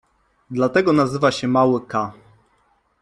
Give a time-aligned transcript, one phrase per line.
[0.51, 2.13] Dlatego nazywa się mały k.